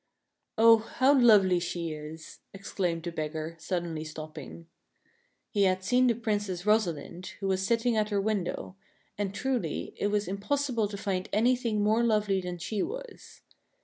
"Oh, 0.57 0.77
how 0.79 1.13
lovely 1.15 1.59
she 1.59 1.91
is!" 1.93 2.39
exclaimed 2.55 3.03
the 3.03 3.11
beggar, 3.11 3.55
suddenly 3.59 4.03
stopping. 4.03 4.65
He 5.51 5.65
had 5.65 5.83
seen 5.83 6.07
the 6.07 6.15
Princess 6.15 6.65
Rosalind, 6.65 7.27
who 7.39 7.47
was 7.47 7.63
sitting 7.63 7.95
at 7.95 8.09
her 8.09 8.19
window; 8.19 8.75
and, 9.15 9.31
truly, 9.31 9.93
it 9.97 10.07
was 10.07 10.27
impossible 10.27 10.87
to 10.87 10.97
find 10.97 11.29
anything 11.31 11.83
more 11.83 12.03
lovely 12.03 12.41
than 12.41 12.57
she 12.57 12.81
was. 12.81 13.43